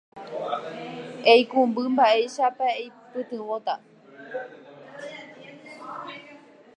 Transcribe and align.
Aikévo 1.31 1.61
pe 1.75 1.81
kotyg̃uahẽháme 1.97 2.67
aipe'a 2.77 3.21
pe 3.29 3.35
ovetã. 3.43 3.75